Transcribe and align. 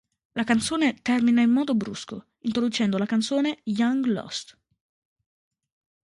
La 0.33 0.43
canzone 0.43 0.95
termina 1.03 1.43
in 1.43 1.51
modo 1.51 1.75
brusco, 1.75 2.29
introducendo 2.39 2.97
la 2.97 3.05
canzone 3.05 3.59
"Young 3.65 4.03
Lust". 4.05 4.57